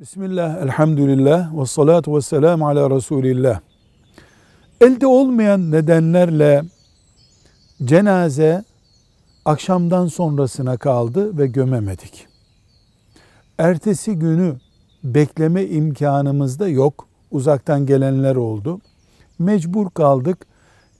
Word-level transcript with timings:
Bismillah, 0.00 0.62
elhamdülillah, 0.62 1.58
ve 1.60 1.66
salatu 1.66 2.16
ve 2.16 2.20
selamu 2.20 2.68
ala 2.68 2.90
Resulillah. 2.90 3.60
Elde 4.80 5.06
olmayan 5.06 5.70
nedenlerle 5.70 6.62
cenaze 7.84 8.64
akşamdan 9.44 10.06
sonrasına 10.06 10.76
kaldı 10.76 11.38
ve 11.38 11.46
gömemedik. 11.46 12.26
Ertesi 13.58 14.14
günü 14.14 14.56
bekleme 15.04 15.66
imkanımız 15.66 16.58
da 16.58 16.68
yok. 16.68 17.08
Uzaktan 17.30 17.86
gelenler 17.86 18.36
oldu. 18.36 18.80
Mecbur 19.38 19.90
kaldık. 19.90 20.46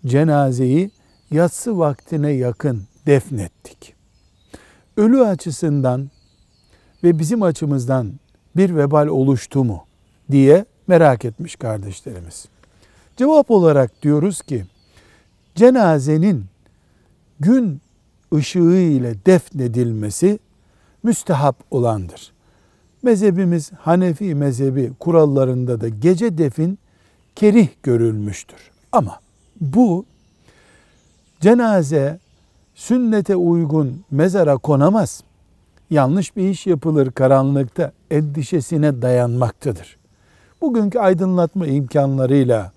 Cenazeyi 0.06 0.90
yatsı 1.30 1.78
vaktine 1.78 2.30
yakın 2.30 2.82
defnettik. 3.06 3.94
Ölü 4.96 5.24
açısından 5.24 6.10
ve 7.04 7.18
bizim 7.18 7.42
açımızdan 7.42 8.12
bir 8.56 8.76
vebal 8.76 9.06
oluştu 9.06 9.64
mu 9.64 9.84
diye 10.30 10.64
merak 10.86 11.24
etmiş 11.24 11.56
kardeşlerimiz. 11.56 12.46
Cevap 13.16 13.50
olarak 13.50 14.02
diyoruz 14.02 14.42
ki 14.42 14.64
cenazenin 15.54 16.44
gün 17.40 17.80
ışığı 18.34 18.76
ile 18.76 19.14
defnedilmesi 19.26 20.38
müstehap 21.02 21.56
olandır. 21.70 22.32
Mezhebimiz 23.02 23.72
Hanefi 23.72 24.34
mezhebi 24.34 24.92
kurallarında 25.00 25.80
da 25.80 25.88
gece 25.88 26.38
defin 26.38 26.78
kerih 27.36 27.68
görülmüştür. 27.82 28.70
Ama 28.92 29.20
bu 29.60 30.04
cenaze 31.40 32.18
sünnete 32.74 33.36
uygun 33.36 34.04
mezara 34.10 34.56
konamaz. 34.56 35.22
Yanlış 35.90 36.36
bir 36.36 36.48
iş 36.48 36.66
yapılır 36.66 37.10
karanlıkta 37.10 37.92
endişesine 38.10 39.02
dayanmaktadır. 39.02 39.98
Bugünkü 40.60 40.98
aydınlatma 40.98 41.66
imkanlarıyla 41.66 42.72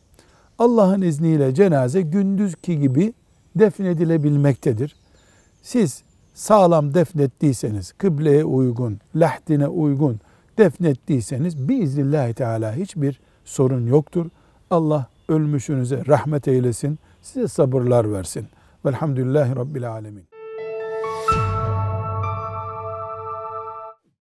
Allah'ın 0.60 1.02
izniyle 1.02 1.54
cenaze 1.54 2.02
gündüzki 2.02 2.80
gibi 2.80 3.14
defnedilebilmektedir. 3.56 4.96
Siz 5.62 6.04
sağlam 6.34 6.94
defnettiyseniz, 6.94 7.92
kıbleye 7.92 8.46
uygun, 8.46 9.00
lahdine 9.16 9.68
uygun 9.68 10.20
defnettiyseniz 10.58 11.70
biiznillahü 11.70 12.34
teala 12.34 12.76
hiçbir 12.76 13.20
sorun 13.46 13.88
yoktur. 13.88 14.26
Allah 14.70 15.08
ölmüşünüze 15.30 16.04
rahmet 16.08 16.48
eylesin, 16.48 17.00
size 17.22 17.48
sabırlar 17.48 18.14
versin. 18.14 18.48
Velhamdülillahi 18.86 19.56
Rabbil 19.56 19.92
Alemin. 19.92 20.33